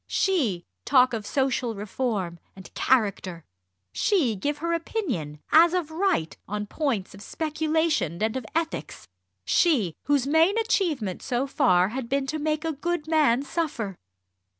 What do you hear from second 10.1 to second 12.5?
main achievement so far had been to